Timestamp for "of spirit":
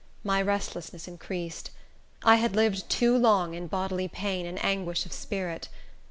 5.05-5.69